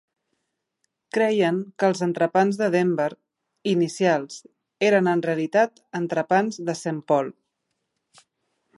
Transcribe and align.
Creien 1.17 1.59
que 1.81 1.89
els 1.89 2.01
entrepans 2.05 2.57
de 2.63 2.71
Denver 2.77 3.07
inicials 3.75 4.41
eren 4.91 5.13
en 5.15 5.25
realitat 5.29 5.81
entrepans 6.03 6.63
de 6.71 6.81
Saint 6.85 7.07
Paul. 7.13 7.35